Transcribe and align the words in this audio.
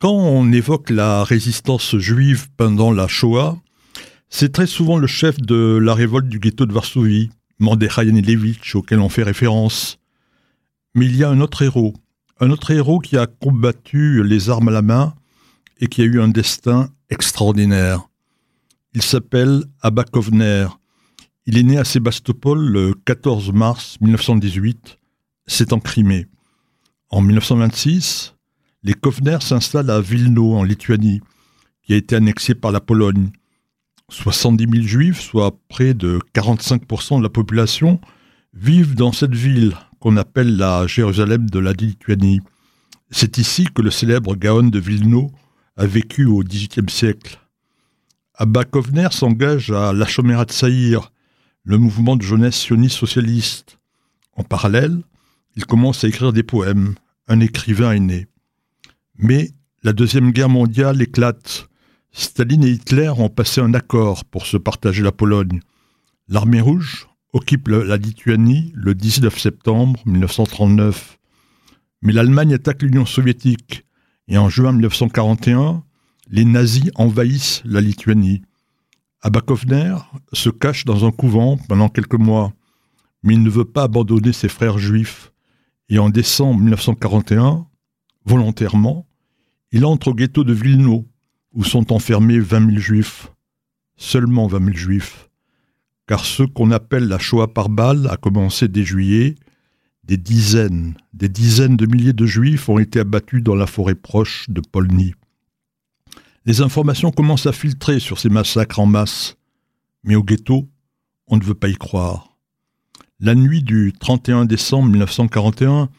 Quand 0.00 0.12
on 0.12 0.52
évoque 0.52 0.90
la 0.90 1.24
résistance 1.24 1.96
juive 1.96 2.46
pendant 2.56 2.92
la 2.92 3.08
Shoah, 3.08 3.58
c'est 4.28 4.52
très 4.52 4.68
souvent 4.68 4.96
le 4.96 5.08
chef 5.08 5.40
de 5.40 5.76
la 5.76 5.92
révolte 5.92 6.28
du 6.28 6.38
ghetto 6.38 6.66
de 6.66 6.72
Varsovie, 6.72 7.30
Mordechai 7.58 8.06
Yanilevitch, 8.06 8.76
auquel 8.76 9.00
on 9.00 9.08
fait 9.08 9.24
référence. 9.24 9.98
Mais 10.94 11.06
il 11.06 11.16
y 11.16 11.24
a 11.24 11.30
un 11.30 11.40
autre 11.40 11.62
héros, 11.62 11.94
un 12.38 12.50
autre 12.50 12.70
héros 12.70 13.00
qui 13.00 13.16
a 13.16 13.26
combattu 13.26 14.22
les 14.22 14.50
armes 14.50 14.68
à 14.68 14.70
la 14.70 14.82
main 14.82 15.14
et 15.80 15.88
qui 15.88 16.00
a 16.02 16.04
eu 16.04 16.20
un 16.20 16.28
destin 16.28 16.90
extraordinaire. 17.10 18.08
Il 18.94 19.02
s'appelle 19.02 19.64
Abba 19.80 20.04
Kovner. 20.04 20.68
Il 21.46 21.58
est 21.58 21.64
né 21.64 21.76
à 21.76 21.82
Sébastopol 21.82 22.60
le 22.60 22.94
14 23.04 23.52
mars 23.52 23.96
1918. 24.00 24.96
C'est 25.48 25.72
en 25.72 25.80
Crimée. 25.80 26.28
En 27.10 27.20
1926, 27.20 28.36
les 28.82 28.94
Kovner 28.94 29.38
s'installent 29.40 29.90
à 29.90 30.00
Vilno, 30.00 30.54
en 30.54 30.62
Lituanie, 30.62 31.20
qui 31.82 31.94
a 31.94 31.96
été 31.96 32.16
annexée 32.16 32.54
par 32.54 32.70
la 32.70 32.80
Pologne. 32.80 33.30
70 34.10 34.66
000 34.70 34.86
juifs, 34.86 35.20
soit 35.20 35.58
près 35.68 35.94
de 35.94 36.20
45% 36.34 37.18
de 37.18 37.22
la 37.22 37.28
population, 37.28 38.00
vivent 38.54 38.94
dans 38.94 39.12
cette 39.12 39.34
ville 39.34 39.76
qu'on 40.00 40.16
appelle 40.16 40.56
la 40.56 40.86
Jérusalem 40.86 41.50
de 41.50 41.58
la 41.58 41.72
Lituanie. 41.72 42.40
C'est 43.10 43.38
ici 43.38 43.66
que 43.74 43.82
le 43.82 43.90
célèbre 43.90 44.36
Gaon 44.36 44.68
de 44.68 44.78
Vilno 44.78 45.30
a 45.76 45.86
vécu 45.86 46.24
au 46.24 46.42
XVIIIe 46.42 46.88
siècle. 46.88 47.40
Abba 48.34 48.64
Kovner 48.64 49.08
s'engage 49.10 49.70
à 49.70 49.92
la 49.92 50.06
de 50.06 50.52
Saïr, 50.52 51.12
le 51.64 51.78
mouvement 51.78 52.16
de 52.16 52.22
jeunesse 52.22 52.56
sioniste 52.56 52.96
socialiste. 52.96 53.78
En 54.34 54.44
parallèle, 54.44 55.02
il 55.56 55.66
commence 55.66 56.04
à 56.04 56.08
écrire 56.08 56.32
des 56.32 56.44
poèmes. 56.44 56.94
Un 57.26 57.40
écrivain 57.40 57.92
est 57.92 58.00
né. 58.00 58.26
Mais 59.18 59.50
la 59.82 59.92
Deuxième 59.92 60.30
Guerre 60.30 60.48
mondiale 60.48 61.02
éclate. 61.02 61.68
Staline 62.12 62.64
et 62.64 62.70
Hitler 62.70 63.12
ont 63.16 63.28
passé 63.28 63.60
un 63.60 63.74
accord 63.74 64.24
pour 64.24 64.46
se 64.46 64.56
partager 64.56 65.02
la 65.02 65.12
Pologne. 65.12 65.60
L'armée 66.28 66.60
rouge 66.60 67.08
occupe 67.32 67.68
la 67.68 67.96
Lituanie 67.96 68.72
le 68.74 68.94
19 68.94 69.36
septembre 69.38 70.00
1939. 70.06 71.18
Mais 72.02 72.12
l'Allemagne 72.12 72.54
attaque 72.54 72.82
l'Union 72.82 73.06
soviétique 73.06 73.84
et 74.28 74.38
en 74.38 74.48
juin 74.48 74.72
1941, 74.72 75.82
les 76.30 76.44
nazis 76.44 76.90
envahissent 76.94 77.62
la 77.64 77.80
Lituanie. 77.80 78.42
Abakovner 79.22 79.96
se 80.32 80.50
cache 80.50 80.84
dans 80.84 81.04
un 81.06 81.10
couvent 81.10 81.56
pendant 81.68 81.88
quelques 81.88 82.14
mois, 82.14 82.52
mais 83.24 83.34
il 83.34 83.42
ne 83.42 83.50
veut 83.50 83.64
pas 83.64 83.84
abandonner 83.84 84.32
ses 84.32 84.48
frères 84.48 84.78
juifs. 84.78 85.32
Et 85.88 85.98
en 85.98 86.10
décembre 86.10 86.60
1941, 86.60 87.66
volontairement, 88.24 89.07
il 89.72 89.84
entre 89.84 90.08
au 90.08 90.14
ghetto 90.14 90.44
de 90.44 90.52
Vilno, 90.52 91.06
où 91.52 91.64
sont 91.64 91.92
enfermés 91.92 92.38
20 92.38 92.70
000 92.70 92.78
juifs. 92.78 93.32
Seulement 93.96 94.46
20 94.46 94.64
000 94.64 94.76
juifs. 94.76 95.28
Car 96.06 96.24
ce 96.24 96.42
qu'on 96.42 96.70
appelle 96.70 97.08
la 97.08 97.18
Shoah 97.18 97.52
par 97.52 97.68
balle 97.68 98.08
a 98.10 98.16
commencé 98.16 98.68
dès 98.68 98.84
juillet. 98.84 99.34
Des 100.04 100.16
dizaines, 100.16 100.94
des 101.12 101.28
dizaines 101.28 101.76
de 101.76 101.84
milliers 101.84 102.14
de 102.14 102.24
juifs 102.24 102.68
ont 102.68 102.78
été 102.78 103.00
abattus 103.00 103.42
dans 103.42 103.54
la 103.54 103.66
forêt 103.66 103.94
proche 103.94 104.48
de 104.48 104.62
Polny. 104.62 105.14
Les 106.46 106.62
informations 106.62 107.10
commencent 107.10 107.46
à 107.46 107.52
filtrer 107.52 108.00
sur 108.00 108.18
ces 108.18 108.30
massacres 108.30 108.78
en 108.78 108.86
masse. 108.86 109.36
Mais 110.04 110.14
au 110.14 110.22
ghetto, 110.22 110.66
on 111.26 111.36
ne 111.36 111.44
veut 111.44 111.54
pas 111.54 111.68
y 111.68 111.74
croire. 111.74 112.38
La 113.20 113.34
nuit 113.34 113.62
du 113.62 113.92
31 113.98 114.46
décembre 114.46 114.88
1941, 114.88 115.90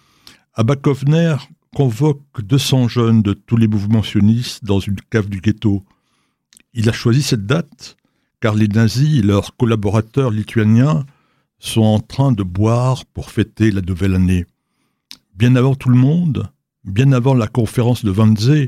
Abba 0.56 0.76
Kovner 0.76 1.36
convoque 1.76 2.42
200 2.42 2.88
jeunes 2.88 3.22
de 3.22 3.34
tous 3.34 3.58
les 3.58 3.68
mouvements 3.68 4.04
sionistes 4.04 4.64
dans 4.64 4.80
une 4.80 5.00
cave 5.10 5.30
du 5.30 5.42
ghetto. 5.42 5.84
Il 6.74 6.90
a 6.90 6.94
choisi 6.94 7.22
cette 7.22 7.46
date 7.46 7.98
car 8.42 8.56
les 8.56 8.68
nazis 8.68 9.20
et 9.20 9.22
leurs 9.22 9.56
collaborateurs 9.56 10.32
lituaniens 10.32 11.06
sont 11.60 11.82
en 11.82 12.00
train 12.00 12.32
de 12.32 12.44
boire 12.44 13.06
pour 13.06 13.32
fêter 13.32 13.72
la 13.72 13.82
nouvelle 13.82 14.16
année. 14.16 14.46
Bien 15.36 15.56
avant 15.56 15.76
tout 15.76 15.90
le 15.90 15.98
monde, 15.98 16.50
bien 16.86 17.12
avant 17.12 17.34
la 17.34 17.48
conférence 17.48 18.06
de 18.06 18.12
Wannsee, 18.12 18.68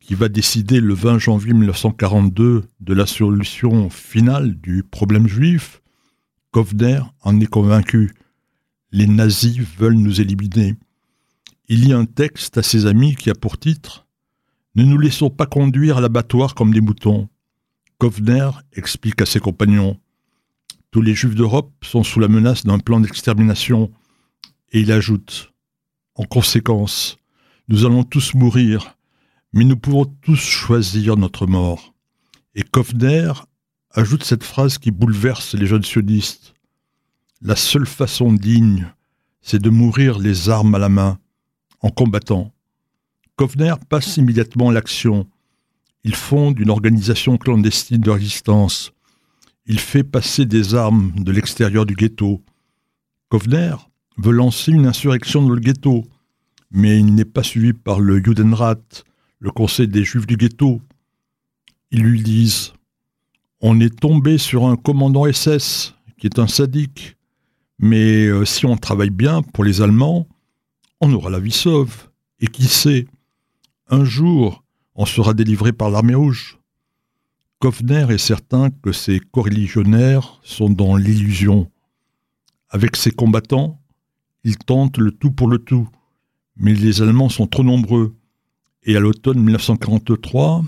qui 0.00 0.14
va 0.14 0.28
décider 0.28 0.80
le 0.80 0.94
20 0.94 1.18
janvier 1.18 1.52
1942 1.52 2.64
de 2.80 2.94
la 2.94 3.06
solution 3.06 3.88
finale 3.88 4.54
du 4.56 4.82
problème 4.82 5.28
juif, 5.28 5.80
Kovner 6.50 7.00
en 7.22 7.40
est 7.40 7.46
convaincu. 7.46 8.12
Les 8.90 9.06
nazis 9.06 9.60
veulent 9.78 9.94
nous 9.94 10.20
éliminer. 10.20 10.74
Il 11.68 11.82
lit 11.82 11.92
un 11.92 12.04
texte 12.04 12.58
à 12.58 12.62
ses 12.62 12.86
amis 12.86 13.16
qui 13.16 13.30
a 13.30 13.34
pour 13.34 13.58
titre 13.58 14.06
Ne 14.74 14.84
nous 14.84 14.98
laissons 14.98 15.30
pas 15.30 15.46
conduire 15.46 15.98
à 15.98 16.00
l'abattoir 16.00 16.54
comme 16.54 16.72
des 16.72 16.80
moutons. 16.80 17.28
Kovner 17.98 18.50
explique 18.72 19.22
à 19.22 19.26
ses 19.26 19.40
compagnons 19.40 19.98
Tous 20.90 21.02
les 21.02 21.14
juifs 21.14 21.34
d'Europe 21.34 21.72
sont 21.82 22.02
sous 22.02 22.20
la 22.20 22.28
menace 22.28 22.64
d'un 22.64 22.78
plan 22.78 23.00
d'extermination. 23.00 23.90
Et 24.72 24.80
il 24.80 24.92
ajoute 24.92 25.52
En 26.14 26.24
conséquence, 26.24 27.16
nous 27.68 27.84
allons 27.84 28.04
tous 28.04 28.34
mourir 28.34 28.96
mais 29.52 29.64
nous 29.64 29.76
pouvons 29.76 30.06
tous 30.06 30.40
choisir 30.40 31.16
notre 31.16 31.46
mort. 31.46 31.94
Et 32.54 32.62
Kovner 32.62 33.32
ajoute 33.90 34.24
cette 34.24 34.44
phrase 34.44 34.78
qui 34.78 34.90
bouleverse 34.90 35.54
les 35.54 35.66
jeunes 35.66 35.84
sionistes. 35.84 36.54
La 37.42 37.56
seule 37.56 37.86
façon 37.86 38.32
digne, 38.32 38.92
c'est 39.40 39.60
de 39.60 39.70
mourir 39.70 40.18
les 40.18 40.48
armes 40.48 40.74
à 40.74 40.78
la 40.78 40.88
main, 40.88 41.18
en 41.82 41.90
combattant. 41.90 42.52
Kovner 43.36 43.74
passe 43.88 44.16
immédiatement 44.16 44.70
à 44.70 44.72
l'action. 44.72 45.26
Il 46.04 46.14
fonde 46.14 46.58
une 46.58 46.70
organisation 46.70 47.36
clandestine 47.36 48.00
de 48.00 48.10
résistance. 48.10 48.92
Il 49.66 49.78
fait 49.78 50.04
passer 50.04 50.46
des 50.46 50.74
armes 50.74 51.12
de 51.16 51.32
l'extérieur 51.32 51.86
du 51.86 51.94
ghetto. 51.94 52.42
Kovner 53.28 53.74
veut 54.18 54.32
lancer 54.32 54.72
une 54.72 54.86
insurrection 54.86 55.42
dans 55.42 55.54
le 55.54 55.60
ghetto, 55.60 56.04
mais 56.70 56.98
il 56.98 57.14
n'est 57.14 57.24
pas 57.24 57.42
suivi 57.42 57.72
par 57.72 58.00
le 58.00 58.22
Judenrat, 58.22 58.76
le 59.38 59.50
conseil 59.50 59.88
des 59.88 60.04
juifs 60.04 60.26
du 60.26 60.36
ghetto. 60.36 60.80
Ils 61.90 62.02
lui 62.02 62.22
disent 62.22 62.72
On 63.60 63.80
est 63.80 64.00
tombé 64.00 64.38
sur 64.38 64.66
un 64.66 64.76
commandant 64.76 65.30
SS 65.30 65.94
qui 66.18 66.26
est 66.26 66.38
un 66.38 66.46
sadique, 66.46 67.16
mais 67.78 68.26
euh, 68.26 68.44
si 68.44 68.66
on 68.66 68.76
travaille 68.76 69.10
bien 69.10 69.42
pour 69.42 69.64
les 69.64 69.80
Allemands, 69.82 70.26
on 71.02 71.12
aura 71.12 71.28
la 71.28 71.40
vie 71.40 71.52
sauve. 71.52 72.08
Et 72.40 72.46
qui 72.46 72.64
sait, 72.64 73.06
un 73.88 74.04
jour, 74.04 74.64
on 74.94 75.04
sera 75.04 75.34
délivré 75.34 75.72
par 75.72 75.90
l'armée 75.90 76.14
rouge. 76.14 76.58
Kovner 77.58 78.06
est 78.08 78.18
certain 78.18 78.70
que 78.70 78.92
ses 78.92 79.20
coreligionnaires 79.20 80.40
sont 80.42 80.70
dans 80.70 80.96
l'illusion. 80.96 81.70
Avec 82.70 82.96
ses 82.96 83.10
combattants, 83.10 83.80
ils 84.44 84.56
tentent 84.56 84.98
le 84.98 85.12
tout 85.12 85.30
pour 85.30 85.48
le 85.48 85.58
tout, 85.58 85.88
mais 86.56 86.74
les 86.74 87.02
Allemands 87.02 87.28
sont 87.28 87.46
trop 87.46 87.62
nombreux 87.62 88.16
et 88.84 88.96
à 88.96 89.00
l'automne 89.00 89.40
1943, 89.40 90.64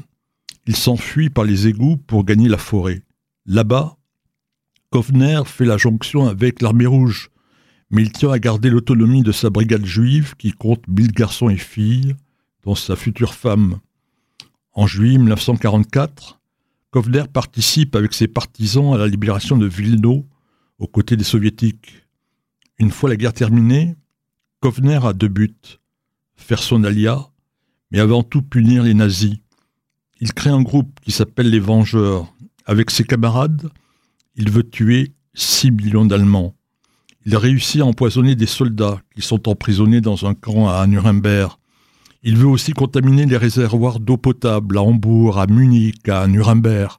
il 0.67 0.77
s'enfuit 0.77 1.31
par 1.31 1.45
les 1.45 1.67
égouts 1.67 1.97
pour 1.97 2.25
gagner 2.25 2.49
la 2.49 2.59
forêt. 2.59 3.03
Là-bas, 3.47 3.97
Kovner 4.91 5.43
fait 5.47 5.65
la 5.65 5.77
jonction 5.77 6.27
avec 6.29 6.63
l'armée 6.63 6.87
rouge, 6.87 7.31
mais 7.95 8.03
il 8.03 8.11
tient 8.11 8.33
à 8.33 8.41
garder 8.41 8.71
l'autonomie 8.71 9.23
de 9.23 9.31
sa 9.31 9.51
brigade 9.51 9.87
juive 9.87 10.35
qui 10.37 10.51
compte 10.51 10.87
mille 10.89 11.13
garçons 11.13 11.49
et 11.49 11.57
filles, 11.57 12.17
dont 12.65 12.75
sa 12.75 12.97
future 12.97 13.35
femme. 13.35 13.79
En 14.73 14.89
juillet 14.89 15.17
1944, 15.17 16.41
Kovner 16.91 17.25
participe 17.33 17.95
avec 17.95 18.13
ses 18.13 18.27
partisans 18.27 18.93
à 18.93 18.99
la 18.99 19.07
libération 19.07 19.57
de 19.57 19.67
Vilno 19.67 20.27
aux 20.81 20.89
côtés 20.89 21.17
des 21.17 21.25
soviétiques. 21.25 22.05
Une 22.79 22.91
fois 22.91 23.09
la 23.09 23.17
guerre 23.17 23.33
terminée, 23.33 23.95
Kovner 24.59 24.99
a 25.05 25.13
deux 25.13 25.29
buts 25.29 25.79
faire 26.35 26.63
son 26.63 26.83
alia 26.83 27.31
mais 27.93 28.01
avant 28.01 28.25
tout 28.25 28.43
punir 28.43 28.83
les 28.83 28.95
nazis. 28.95 29.37
Il 30.21 30.33
crée 30.33 30.51
un 30.51 30.63
groupe 30.63 30.99
qui 31.01 31.13
s'appelle 31.13 31.49
les 31.49 31.61
Vengeurs. 31.61 32.35
Avec 32.67 32.91
ses 32.91 33.05
camarades, 33.05 33.71
il 34.35 34.51
veut 34.51 34.69
tuer 34.69 35.13
6 35.35 35.71
millions 35.71 36.05
d'Allemands. 36.05 36.57
Il 37.27 37.37
réussit 37.37 37.81
à 37.81 37.87
empoisonner 37.87 38.35
des 38.35 38.47
soldats 38.47 39.01
qui 39.15 39.23
sont 39.23 39.49
emprisonnés 39.49 40.01
dans 40.01 40.27
un 40.27 40.35
camp 40.35 40.69
à 40.69 40.87
Nuremberg. 40.87 41.53
Il 42.23 42.37
veut 42.37 42.47
aussi 42.47 42.73
contaminer 42.73 43.27
les 43.27 43.37
réservoirs 43.37 44.01
d'eau 44.01 44.17
potable 44.17 44.79
à 44.79 44.83
Hambourg, 44.83 45.39
à 45.39 45.47
Munich, 45.47 46.09
à 46.09 46.27
Nuremberg. 46.27 46.93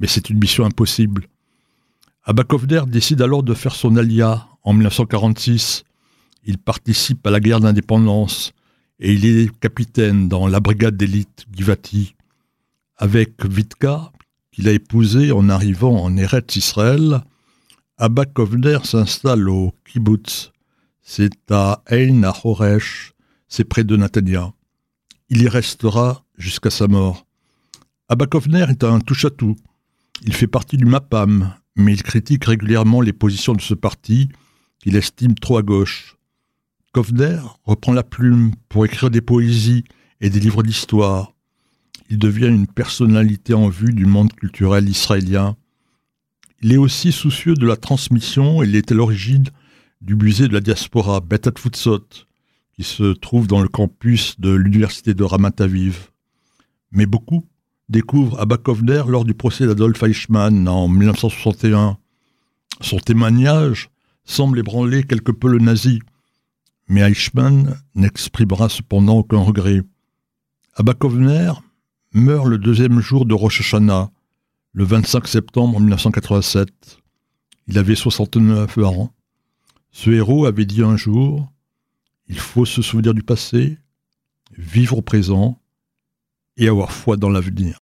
Mais 0.00 0.06
c'est 0.06 0.30
une 0.30 0.38
mission 0.38 0.64
impossible. 0.64 1.26
Abakovner 2.24 2.82
décide 2.86 3.22
alors 3.22 3.42
de 3.42 3.54
faire 3.54 3.74
son 3.74 3.96
alia 3.96 4.48
en 4.62 4.72
1946. 4.72 5.84
Il 6.44 6.58
participe 6.58 7.26
à 7.26 7.30
la 7.30 7.40
guerre 7.40 7.60
d'indépendance 7.60 8.52
et 9.00 9.12
il 9.12 9.24
est 9.26 9.58
capitaine 9.58 10.28
dans 10.28 10.46
la 10.46 10.60
brigade 10.60 10.96
d'élite 10.96 11.46
Givati, 11.54 12.14
avec 12.96 13.44
Vitka, 13.44 14.12
qu'il 14.52 14.68
a 14.68 14.72
épousé 14.72 15.32
en 15.32 15.48
arrivant 15.48 16.02
en 16.02 16.16
Eretz 16.16 16.56
Israël. 16.56 17.22
Abba 17.96 18.24
Kovner 18.24 18.78
s'installe 18.82 19.48
au 19.48 19.72
kibbutz. 19.84 20.50
C'est 21.00 21.52
à 21.52 21.84
Ein 21.88 22.28
c'est 23.46 23.62
près 23.62 23.84
de 23.84 23.96
Natania. 23.96 24.52
Il 25.28 25.42
y 25.42 25.48
restera 25.48 26.24
jusqu'à 26.36 26.70
sa 26.70 26.88
mort. 26.88 27.24
Abba 28.08 28.26
Kovner 28.26 28.66
est 28.68 28.82
un 28.82 28.98
touche-à-tout. 28.98 29.54
Il 30.22 30.34
fait 30.34 30.48
partie 30.48 30.76
du 30.76 30.86
MAPAM, 30.86 31.54
mais 31.76 31.92
il 31.92 32.02
critique 32.02 32.46
régulièrement 32.46 33.00
les 33.00 33.12
positions 33.12 33.52
de 33.52 33.60
ce 33.60 33.74
parti 33.74 34.28
qu'il 34.80 34.96
estime 34.96 35.36
trop 35.36 35.58
à 35.58 35.62
gauche. 35.62 36.16
Kovner 36.92 37.38
reprend 37.62 37.92
la 37.92 38.02
plume 38.02 38.56
pour 38.68 38.84
écrire 38.84 39.10
des 39.10 39.20
poésies 39.20 39.84
et 40.20 40.30
des 40.30 40.40
livres 40.40 40.64
d'histoire. 40.64 41.32
Il 42.10 42.18
devient 42.18 42.48
une 42.48 42.66
personnalité 42.66 43.54
en 43.54 43.68
vue 43.68 43.92
du 43.92 44.04
monde 44.04 44.32
culturel 44.32 44.88
israélien. 44.88 45.56
Il 46.64 46.72
est 46.72 46.78
aussi 46.78 47.12
soucieux 47.12 47.52
de 47.52 47.66
la 47.66 47.76
transmission 47.76 48.62
et 48.62 48.66
il 48.66 48.74
est 48.74 48.90
à 48.90 48.94
l'origine 48.94 49.44
du 50.00 50.16
musée 50.16 50.48
de 50.48 50.54
la 50.54 50.62
diaspora 50.62 51.20
Betat 51.20 51.52
Futsot, 51.58 52.06
qui 52.72 52.84
se 52.84 53.12
trouve 53.12 53.46
dans 53.46 53.60
le 53.60 53.68
campus 53.68 54.40
de 54.40 54.50
l'université 54.50 55.12
de 55.12 55.24
Ramat 55.24 55.52
Aviv. 55.58 56.10
Mais 56.90 57.04
beaucoup 57.04 57.44
découvrent 57.90 58.40
Abba 58.40 58.56
Kovner 58.56 59.02
lors 59.06 59.26
du 59.26 59.34
procès 59.34 59.66
d'Adolf 59.66 60.02
Eichmann 60.04 60.66
en 60.66 60.88
1961. 60.88 61.98
Son 62.80 62.96
témoignage 62.96 63.90
semble 64.24 64.58
ébranler 64.58 65.02
quelque 65.02 65.32
peu 65.32 65.48
le 65.50 65.58
nazi, 65.58 66.00
mais 66.88 67.02
Eichmann 67.02 67.78
n'exprimera 67.94 68.70
cependant 68.70 69.18
aucun 69.18 69.40
regret. 69.40 69.82
Abba 70.76 70.94
Kovner 70.94 71.52
meurt 72.14 72.46
le 72.46 72.56
deuxième 72.56 73.00
jour 73.00 73.26
de 73.26 73.34
Rosh 73.34 73.60
le 74.74 74.84
25 74.84 75.28
septembre 75.28 75.78
1987. 75.78 76.68
Il 77.68 77.78
avait 77.78 77.94
69 77.94 78.78
ans. 78.78 79.14
Ce 79.92 80.10
héros 80.10 80.46
avait 80.46 80.66
dit 80.66 80.82
un 80.82 80.96
jour 80.96 81.50
Il 82.26 82.38
faut 82.38 82.64
se 82.64 82.82
souvenir 82.82 83.14
du 83.14 83.22
passé, 83.22 83.78
vivre 84.58 84.98
au 84.98 85.02
présent 85.02 85.60
et 86.56 86.68
avoir 86.68 86.90
foi 86.90 87.16
dans 87.16 87.30
l'avenir. 87.30 87.72